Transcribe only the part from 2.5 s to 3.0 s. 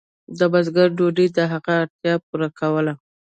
کوله.